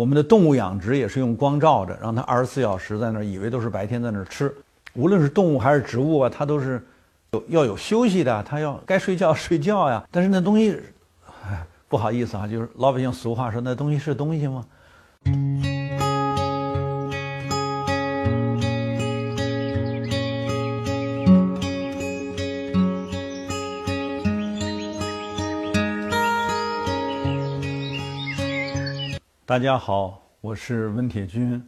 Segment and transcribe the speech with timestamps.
[0.00, 4.50] 我们的动物养殖也是用光照着，让它二十四小时在那儿，以为都是白天在那儿吃。
[4.94, 6.82] 无论是动物还是植物啊，它都是
[7.32, 10.02] 有要有休息的，它要该睡觉睡觉呀。
[10.10, 10.74] 但是那东西，
[11.46, 14.64] 哎，不好意思啊，就是老百姓俗话说，那东西是东西吗？
[29.50, 31.60] 大家好，我是温铁军。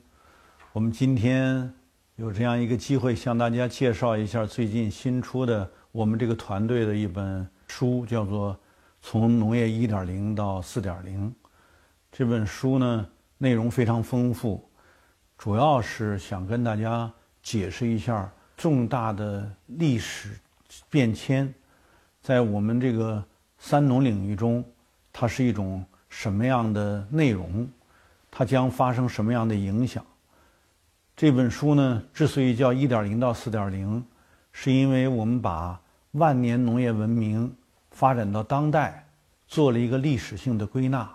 [0.72, 1.74] 我们今天
[2.14, 8.54] 有这样一个机会，向大家介绍一下最近新出的我们这个团队的一本书，叫做
[9.00, 11.02] 《从农业1.0到4.0》。
[12.12, 13.04] 这本书呢，
[13.36, 14.64] 内容非常丰富，
[15.36, 17.12] 主要是想跟大家
[17.42, 20.38] 解释一下重大的历史
[20.88, 21.52] 变迁，
[22.20, 23.20] 在我们这个
[23.58, 24.64] 三农领域中，
[25.12, 25.84] 它是一种。
[26.14, 27.66] 什么样的内容，
[28.30, 30.04] 它将发生什么样的影响？
[31.16, 34.04] 这本书呢，之所以叫一点零到四点零，
[34.52, 35.80] 是因为我们把
[36.12, 37.50] 万年农业文明
[37.92, 39.06] 发展到当代，
[39.48, 41.10] 做了一个历史性的归纳。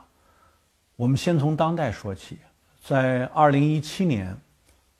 [0.95, 2.39] 我们先从当代说起，
[2.83, 4.35] 在二零一七年，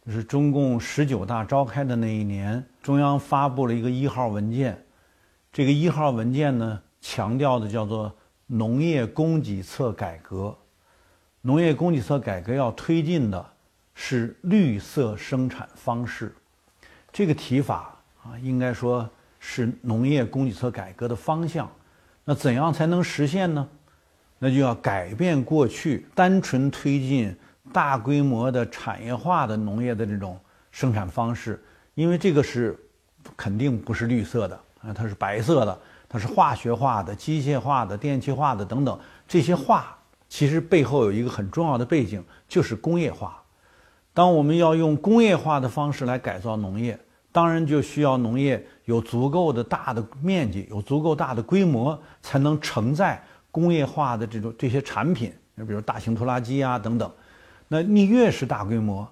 [0.05, 4.79] 就是中共十九大召开的那一年，中央发布了一个一号文件。
[5.52, 8.16] 这个一号文件呢，强调的叫做。
[8.48, 10.56] 农业供给侧改革，
[11.42, 13.45] 农业供给侧改革要推进的
[13.94, 16.34] 是绿色生产方式。
[17.12, 19.09] 这个提法啊，应该说
[19.40, 21.70] 是农业供给侧改革的方向。
[22.23, 23.68] 那怎样才能实现呢？
[24.40, 27.36] 那就要改变过去单纯推进
[27.73, 30.40] 大规模的产业化的农业的这种
[30.72, 31.62] 生产方式，
[31.95, 32.78] 因为这个是
[33.36, 35.80] 肯定不是绿色的啊，它是白色的。
[36.09, 39.97] 它是化学化的、机械化的、电气化的等等，这些化
[40.30, 43.44] 其实背后有一个很重要的背景，就是工业化。
[44.13, 46.97] 当我们要用工业化的方式来改造农业，
[47.31, 55.31] 当然就需要农业有足够的大的面积、有足够大的规模，才能承载工业化的这种这些产品。
[55.56, 57.12] 比如大型拖拉机啊等等，
[57.68, 59.07] 那你越是大规模，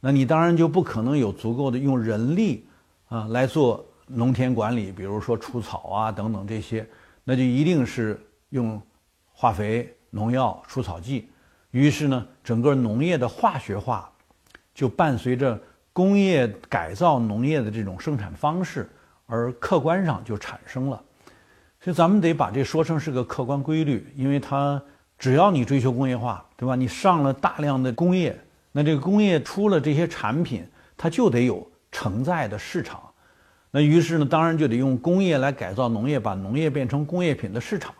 [0.00, 2.66] 那你当然就不可能有足够的用人力
[3.08, 3.86] 啊来做。
[4.14, 6.86] 农田管理，比如说除草啊等等这些，
[7.24, 8.80] 那就一定是用
[9.32, 11.30] 化肥、农药、除草剂。
[11.70, 14.12] 于是呢，整个农业的化学化
[14.74, 15.58] 就伴随着
[15.92, 18.88] 工业改造农业的这种生产方式，
[19.26, 21.02] 而客观上就产生了。
[21.80, 24.80] 所以咱们得把这说成是个客观规律，因为它
[25.18, 26.76] 只要你追求工业化，对吧？
[26.76, 28.38] 你上了大量的工业，
[28.70, 33.11] 那这个工业出了这些产品，它就得有承载的市场。
[33.74, 37.92] 那于是呢，当然就得用工业来改造农业，把农业变成工业品的市场。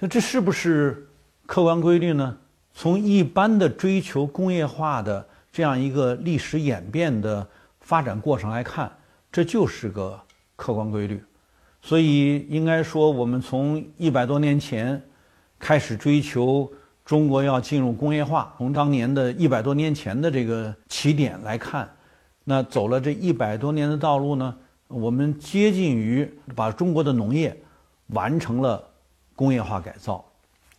[0.00, 1.06] 那这是不是
[1.46, 2.36] 客观规律呢？
[2.74, 7.46] 从一般的追求工业化的这样一个历史演变的
[7.80, 8.90] 发展过程来看，
[9.30, 10.20] 这就是个
[10.56, 11.22] 客观规律。
[11.80, 15.00] 所以应该说，我们从一百多年前
[15.58, 16.68] 开始追求
[17.04, 21.88] 中国要进入工业化，从当年的一百多年前的这个起点来看，
[22.42, 24.56] 那走了这一百多年的道路呢？
[24.92, 27.56] 我们接近于把中国的农业
[28.08, 28.82] 完成了
[29.34, 30.22] 工业化改造，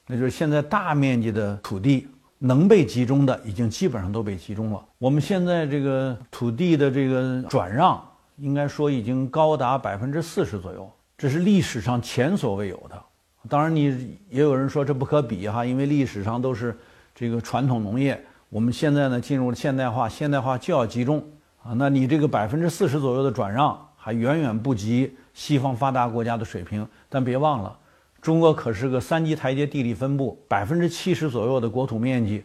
[0.05, 2.07] 那就是现在大面积的土地
[2.37, 4.85] 能被集中的已经基本上都被集中了。
[4.99, 7.99] 我们现在这个土地的这个转让，
[8.37, 10.87] 应该说已经高达百分之四十左右，
[11.17, 13.01] 这是历史上前所未有的。
[13.49, 16.77] 当然，你也有人说这不可比哈，因为历史上都是
[17.15, 21.21] 这个传统农业，我们现在呢进入了现代化，现代化就要集中
[21.63, 21.73] 啊。
[21.73, 23.75] 那你这个百分之四十左右的转让。
[24.05, 27.73] 还远远不及西方发达国家的水平，但别忘了，
[28.21, 32.43] 中国可是个三级台阶地理分布，百分之七十左右的国土面积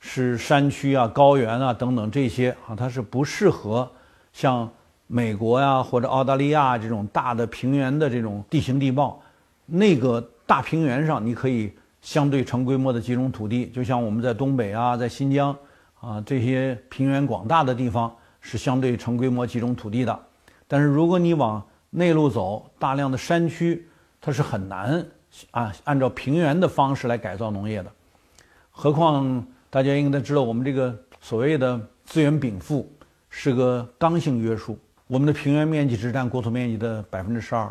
[0.00, 3.86] 是山区啊、高原啊等等这些啊，它是不适合
[4.32, 4.66] 像
[5.06, 9.20] 美国呀或者澳大利亚这种大的平原的这种地形地貌。
[9.66, 11.70] 那个大平原上，你可以
[12.00, 15.54] 相对成规模的集中土地，就像我们在东北啊、在新疆
[16.00, 20.18] 啊这些平原广大的地方，是相对成规模集中土地的。
[20.66, 23.86] 但是如果你往内陆走，大量的山区，
[24.20, 25.06] 它是很难
[25.50, 27.92] 啊按照平原的方式来改造农业的。
[28.70, 32.90] 何况大家应该知道，我们这个所谓的资源禀赋
[33.28, 37.62] 是个刚性约束，我们的平原面积只占国土面积的百分之十二，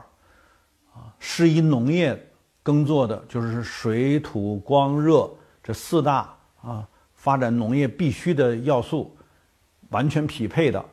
[0.93, 2.17] 啊，适宜农业
[2.61, 5.29] 耕作的就是水土光热
[5.61, 9.15] 这四大啊发展农业必须的要素，
[9.89, 10.83] 完全匹配的。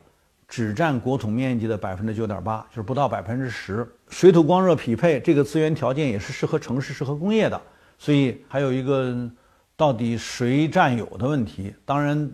[0.51, 3.89] 只占国土面积的百分之九点八，就是不到百分之十。
[4.09, 7.59] 水土光热匹配这个资源条件也是适合城市、适合工业的。
[7.97, 9.31] 所以还有一个
[9.77, 11.73] 到底谁占有的问题。
[11.85, 12.29] 当然，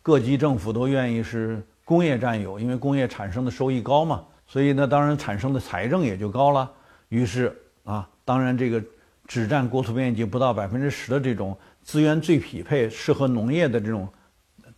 [0.00, 6.72] 各级政府都愿意是工业占有，因为工业产生的收益高嘛，所以呢，当然产生的财政也就高了。
[7.10, 7.54] 于是
[7.84, 8.82] 啊，当然这个
[9.26, 14.08] 只占国土面积不到百分之十的这种资源最匹配、适合农业的这种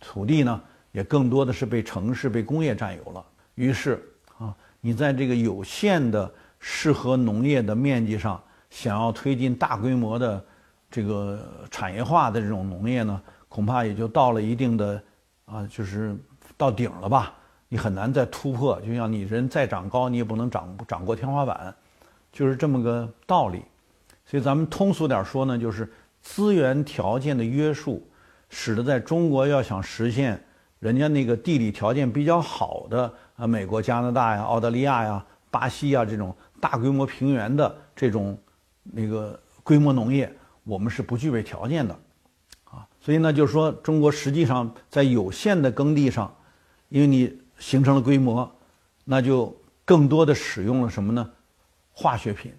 [0.01, 3.25] 土地呢，也更多的是被城市、被工业占有了。
[3.55, 4.01] 于是
[4.37, 10.45] 啊，你在这个有限的适合农业的面积上，想要推进大规模的
[10.89, 15.01] 这个产业化的这种农业呢，恐怕也就到了一定的。
[15.45, 16.15] 啊，就是
[16.55, 17.33] 到顶了吧？
[17.67, 18.79] 你很难再突破。
[18.79, 21.75] 就像你人再长高，你也不能长长过天花板，
[22.31, 23.61] 就是这么个道理。
[24.25, 25.91] 所以咱们通俗点说呢，就是
[26.21, 28.07] 资源条件的约束，
[28.49, 30.41] 使得在中国要想实现
[30.81, 38.35] 人家那个地理条件比较好的啊，美国、加拿大呀、澳大利亚呀、巴西呀这种大规模平原的这种
[38.81, 41.93] 那个规模农业，我们是不具备条件的。
[42.63, 46.33] 啊所以呢，就是说，中国实际上在有限的耕地上，
[46.89, 48.51] 因为你形成了规模，
[49.05, 49.55] 那就
[49.85, 51.29] 更多的使用了什么呢？
[51.91, 52.51] 化学品。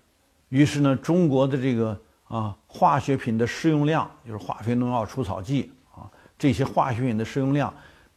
[0.49, 6.07] 于是呢，中国的这个啊化学品的适用量，就是化肥、农药、除草剂啊
[6.39, 7.73] 这些化学品的适用量，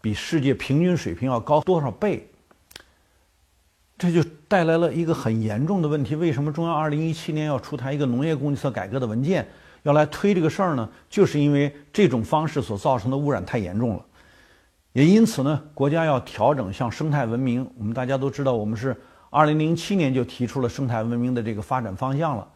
[0.06, 2.30] 比世界平均水平要高多少倍？
[3.98, 9.48] 这就带来了一个很严重的问题：为什么中央二零一七年要出台一个农业供给侧改革的文件？
[9.81, 14.06] 要来推这个事儿呢，就是因为这种方式所造成的污染太严重了，
[14.94, 17.68] 也因此呢，国家要调整向生态文明。
[17.75, 18.96] 我们大家都知道，我们是
[19.31, 22.48] 二零零七年就提出了生态文明的这个发展方向了。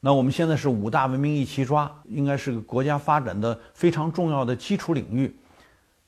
[0.00, 5.32] 那我们现在是五大文明一起抓，应该是个国家发展的非常重要的基础领域。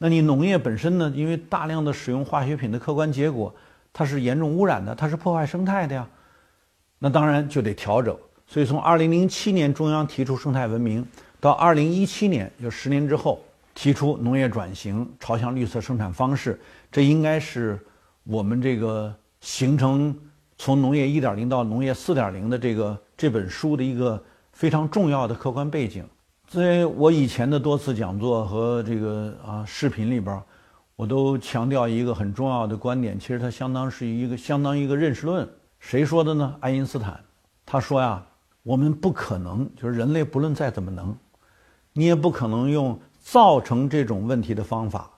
[0.02, 3.54] 那你农业本身呢，因为大量的使用化学品的客观结果，
[3.92, 6.08] 它是严重污染的，它是破坏生态的呀。
[6.98, 8.16] 那当然就得调整。
[8.46, 11.06] 所以，从二零零七年中央提出生态文明，
[11.38, 13.44] 到二零一七年，就十年之后
[13.74, 16.58] 提出农业转型，朝向绿色生产方式，
[16.90, 17.78] 这应该是
[18.24, 20.18] 我们这个形成
[20.56, 24.20] 从农业一点零到农业四点零的这个这本书的一个
[24.54, 26.02] 非常重要的客观背景。
[26.50, 30.42] 在我以前的多次讲座和这个啊视频里边，
[30.96, 35.48] 我都强调一个很重要的观点，其实它相当是一个相当于一个认识论。
[35.78, 36.56] 谁说的呢？
[36.58, 37.20] 爱因斯坦，
[37.64, 38.20] 他说呀。
[38.62, 41.16] 我们不可能，就是人类不论再怎么能，
[41.94, 45.10] 你也不可能用造成这种问题的方法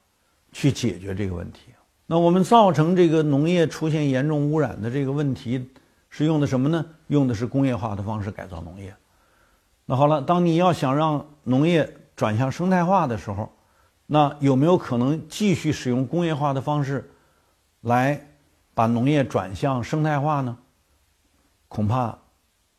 [0.52, 1.72] 去解决这个问题。
[2.06, 5.68] 那我们造成这个农业出现严重污染的这个问题，
[6.08, 6.86] 是用的什么呢？
[7.08, 8.94] 用的是工业化的方式改造农业。
[9.84, 13.52] 那好了，当你要想让农业转向生态化的时候，
[14.06, 17.10] 那有没有可能继续使用工业化的方式
[17.82, 18.20] 来
[18.74, 20.56] 把农业转向生态化呢？
[21.68, 22.18] 恐怕。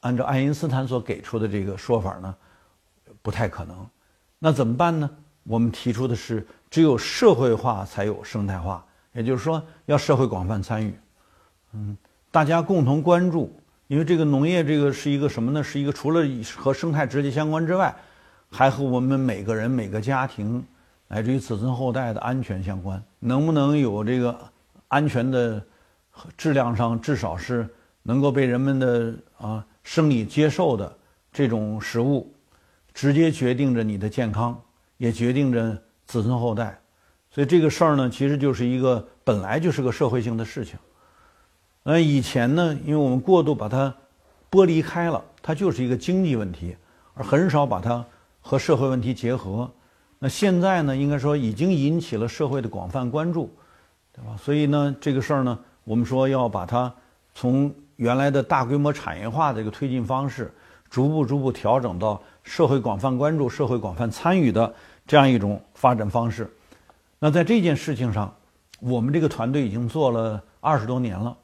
[0.02, 2.36] 按照爱因斯坦所给出的这个说法呢，
[3.22, 3.88] 不太可能。
[4.38, 5.10] 那怎么办呢？
[5.44, 10.94] 我们提出的是，只有社会化才有生态化，也就是说，要社会广泛参与，
[11.72, 11.98] 嗯，
[12.32, 13.58] 大家共同关注。
[13.94, 15.64] 因为这个农业，这个是一个什么呢？
[15.64, 17.96] 是一个除了和生态直接相关之外，
[18.50, 20.66] 还和我们每个人、每个家庭，
[21.08, 23.00] 乃至于子孙后代的安全相关。
[23.20, 24.36] 能不能有这个
[24.88, 25.64] 安全的
[26.36, 27.70] 质量上，至少是
[28.02, 29.64] 能够被人们的啊。
[29.84, 30.98] 生理接受的
[31.32, 32.34] 这种食物，
[32.96, 34.60] 直接决定着你的健康，
[34.98, 36.80] 也决定着子孙后代。
[37.30, 40.80] 所以这个事儿呢，其实就是一个本来就是个社会性的事情。
[41.84, 43.94] 呃，以前呢，因为我们过度把它
[44.50, 46.76] 剥离开了，它就是一个经济问题，
[47.14, 48.06] 而很少把它
[48.42, 49.70] 和社会问题结合。
[50.20, 53.54] 那现在呢，应该说已经引起了社会的广泛关注，
[54.12, 54.38] 对吧？
[54.42, 56.94] 所以呢，这个事儿呢，我们说要把它
[57.34, 57.74] 从。
[57.98, 60.52] 原来的大规模产业化的一个推进方式，
[60.90, 64.74] 逐步逐步调整到社会广泛关注、社会广泛参与的
[65.06, 66.52] 这样一种发展方式。
[67.20, 68.36] 那在这件事情上，
[68.80, 71.38] 我们这个团队已经做了二十多年了。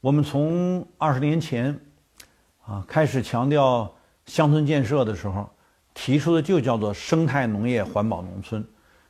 [0.00, 1.78] 我们从二十年前
[2.64, 3.90] 啊开始强调
[4.26, 5.48] 乡村建设的时候，
[5.94, 8.64] 提出的就叫做生态农业环保农村，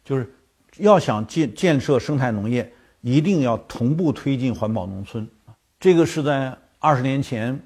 [0.05, 0.33] 就是
[0.79, 5.29] 要想建建设生态农业，一定要同步推进环保农村。
[5.79, 6.57] 这个是在。
[6.81, 7.61] 二十年前，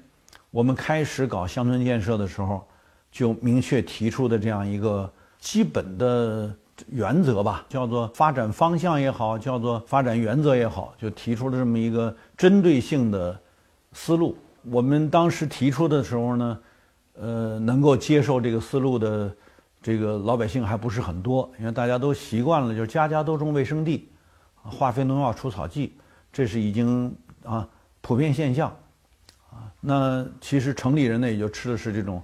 [0.49, 2.67] 我们开始搞乡村建设的时候，
[3.11, 6.51] 就明确提出的这样一个基本的
[6.87, 13.39] 原则吧，叫做发展方向也好，叫做发展原则也好，就提出了这么一个针对性的
[13.93, 14.37] 思路。
[14.63, 16.59] 我们当时提出的时候呢，
[17.13, 19.33] 呃，能够接受这个思路的
[19.81, 24.09] 这个老百姓还不是很多，因为大家都习惯了，就是家家都种卫生地，
[24.61, 25.93] 化肥、农药、除草剂，
[26.33, 27.65] 这是已经啊
[28.01, 28.67] 普遍现象。
[29.49, 32.21] 啊那其实城里人呢，也就吃的是这种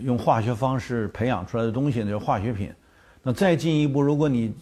[0.00, 2.72] 用化学方式培养出来的东西，那是化学品。
[3.22, 4.52] 那再进一步，如果你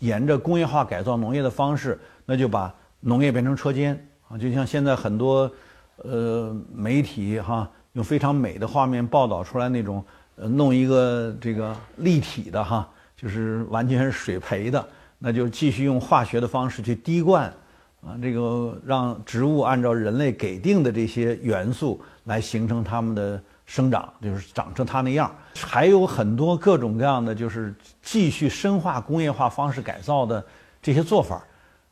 [0.00, 3.98] 沿着工业化改造农业的方式，那就把农业变成车间
[4.32, 5.50] 啊，就像现在很多
[5.98, 10.02] 呃媒体哈，用非常美的画面报道出来那种，
[10.36, 17.52] 呃，弄一个这个立体的哈，就是完全是水培的，那就继续用化学的方式去滴灌
[18.00, 23.38] 啊，这个让植物按照人类给定的这些元素来形成它们的。
[23.64, 30.44] 生长就是长成它那样，还有很多各种各样的，就是继续深化工业化方式改造的
[30.82, 31.42] 这些做法。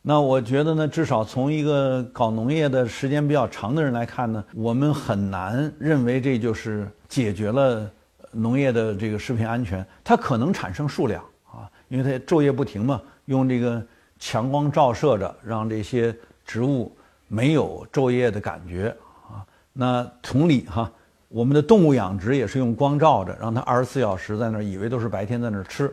[0.01, 7.89] 那我觉得呢，至少从一个搞农业的时间比较长的人来看呢，我们很难认为这就是解决了
[8.31, 9.85] 农业的这个食品安全。
[10.03, 13.81] 它可能产生数量啊，因为它昼夜不停嘛，用这个
[14.17, 16.15] 强光照射着，让这些
[16.45, 16.91] 植物
[17.27, 18.95] 没有昼夜的感觉
[19.29, 19.45] 啊。
[19.71, 20.91] 那同理哈。
[21.33, 25.89] 我们的动物养殖也是用光照着，让它二十四小时在那儿，以为都是白天在那儿吃，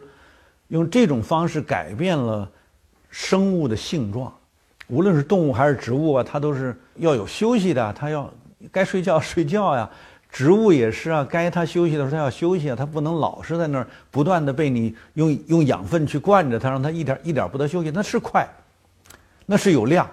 [0.66, 2.50] 用这种方式改变了
[3.10, 4.32] 生物的性状。
[4.88, 8.32] 无论是动物还是植物啊，它都是要有休息的，它要
[8.72, 9.88] 该睡觉睡觉呀。
[10.30, 17.90] 植物也是啊，该它休息的时候它要休息啊，它不能老是在那儿不断的被你用用养分去灌着它，让它一点一点不得休息。
[17.90, 18.46] 那是快，
[19.46, 20.08] 那是有量，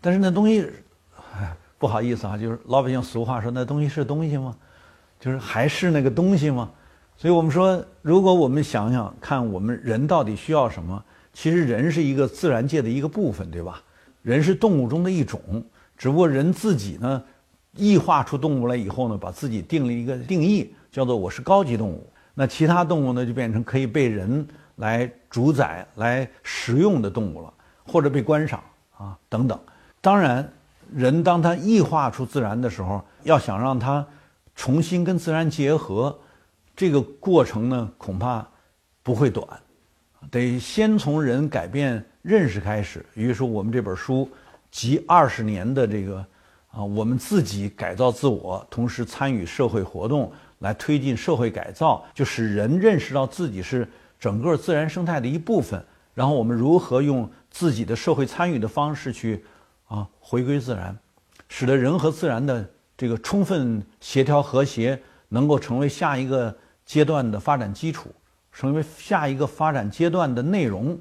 [0.00, 0.70] 但是那东西。
[1.78, 4.54] 不好意思啊，就是老百姓俗话说，那东西是东西吗？
[5.20, 6.70] 就是还是那个东西吗？
[7.16, 11.02] 所以我们说，如果我们想想看，我们人到底需要什么？
[11.34, 13.82] 其实人是一个自然界的一个部分，对吧？
[14.22, 15.62] 人是动物中的一种，
[15.98, 17.22] 只不过人自己呢，
[17.76, 22.08] 异化出动物来以后呢，把自己定了一个定义，叫做我是高级动物。
[22.32, 27.52] 那其他动物呢，就变成可以被人来主宰、来食用的动物了，
[27.86, 28.62] 或者被观赏
[28.96, 29.58] 啊等等。
[30.00, 30.50] 当然。
[30.92, 34.06] 人当他异化出自然的时候，要想让他
[34.54, 36.16] 重新跟自然结合，
[36.76, 38.46] 这个过程呢恐怕
[39.02, 39.48] 不会短，
[40.30, 43.04] 得先从人改变认识开始。
[43.14, 44.28] 于是我们这本书
[44.70, 46.24] 集二十年的这个
[46.70, 53.88] 啊，我们自己改造自我，同时参与社会活动来推进社会改造，就使人认识到自己是
[54.18, 55.84] 整个自然生态的一部分。
[56.14, 59.44] 然后我们如何用自己的社会参与的方式去。
[59.86, 60.96] 啊，回归自然，
[61.46, 62.66] 使得人和自然的
[62.96, 66.52] 这个充分协调和谐，能够成为下一个
[66.86, 68.08] 阶段的发展基础，
[68.54, 70.98] 成为下一个发展阶段的内容。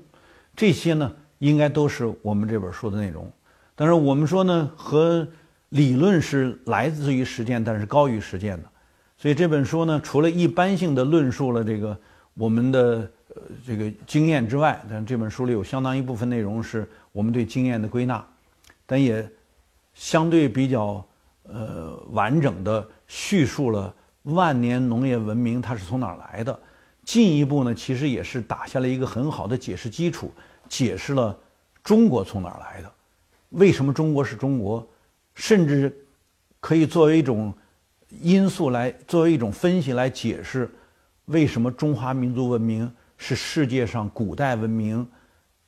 [0.56, 3.32] 这些呢，应该都是我们这本书的内容。
[3.76, 5.26] 但是我们说呢，和
[5.70, 8.70] 理论是来自于实践，但是高于实践的。
[9.18, 11.98] 所以这本书呢，除了一般性的论述了这个
[12.34, 18.24] 我们的呃这个经验之外，但这本书里有相当一部分内容是我们对经验的归纳。
[18.86, 19.28] 但也
[19.94, 21.04] 相对比较
[21.44, 23.94] 呃完整的叙述了
[24.24, 26.60] 万年农业文明它是从哪儿来的，
[27.06, 30.32] 进一步呢，其实也是打下了一个很好的解释基础，
[30.70, 31.38] 解释了
[31.84, 32.92] 中国从哪儿来的，
[33.50, 34.88] 为什么中国是中国，
[35.36, 35.94] 甚至
[36.60, 37.54] 可以作为一种
[38.22, 40.70] 因素来作为一种分析来解释
[41.26, 45.06] 为什么中华民族文明是世界上古代文明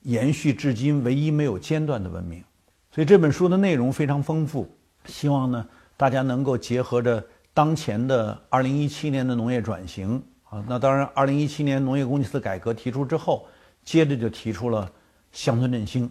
[0.03, 2.43] 延续至今唯一没有间断的文明。
[2.91, 4.73] 所以这本书的内容非常丰富，
[5.05, 7.21] 希望呢大家能够结合着
[7.53, 10.23] 当前的二零一七年的农业转型
[10.67, 13.47] 那当然二零一七年农业供给侧改革提出之后，
[13.83, 14.91] 接着就提出了
[15.31, 16.09] 乡村振兴，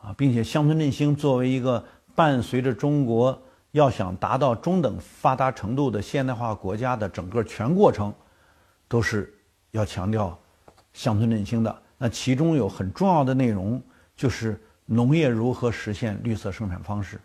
[0.00, 3.40] 啊，并且乡村振兴作为一个伴随着中国
[3.72, 8.12] 要想达到中等发达程度的现代化国家的整个全过程，
[8.88, 9.34] 都是
[9.70, 10.38] 要强调
[10.92, 11.82] 乡村振兴的。
[11.98, 13.82] 那其中有很重要的内容
[14.16, 14.60] 就是。
[14.88, 17.20] 农业如何实现绿色生产方式？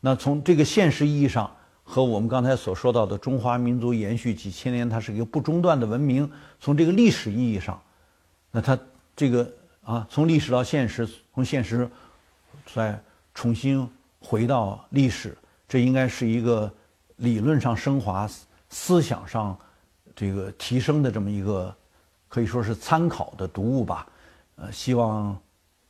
[0.00, 1.54] 那从这个现实意义上，
[1.92, 6.26] 和我们刚才所说到的中华民族延续几千年，它是一个不中断的文明。
[6.58, 7.78] 从这个历史意义上，
[8.50, 8.78] 那它
[9.14, 9.52] 这个
[9.84, 11.86] 啊，从历史到现实，从现实
[12.72, 12.98] 再
[13.34, 13.86] 重新
[14.22, 15.36] 回到历史，
[15.68, 16.72] 这应该是一个
[17.16, 18.26] 理论上升华、
[18.70, 19.54] 思想上
[20.16, 21.76] 这个提升的这么一个，
[22.26, 24.06] 可以说是参考的读物吧。
[24.56, 25.38] 呃，希望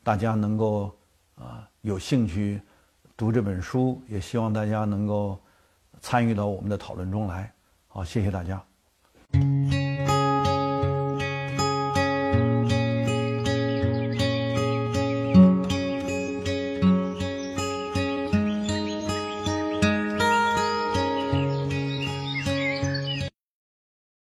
[0.02, 0.92] 大家能够。
[1.36, 2.60] 啊，有兴趣
[3.16, 5.38] 读这本书，也希望大家能够
[6.02, 7.50] 参与到我们的讨论中来。
[7.86, 8.62] 好，谢谢大家。